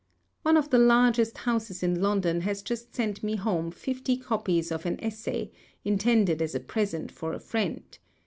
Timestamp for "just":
2.63-2.95